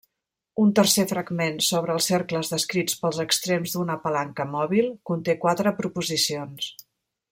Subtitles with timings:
[0.61, 6.77] Un tercer fragment, sobre els cercles descrits pels extrems d'una palanca mòbil, conté quatre proposicions.